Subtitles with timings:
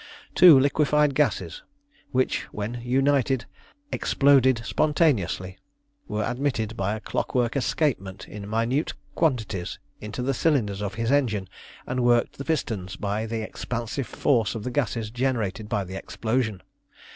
[0.33, 1.61] Two liquefied gases
[2.09, 3.45] which, when united,
[3.91, 5.59] exploded spontaneously
[6.07, 11.47] were admitted by a clockwork escapement in minute quantities into the cylinders of his engine,
[11.85, 16.63] and worked the pistons by the expansive force of the gases generated by the explosion.